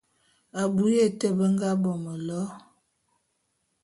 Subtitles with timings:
[0.61, 2.43] Abui ya été be nga bo mélo.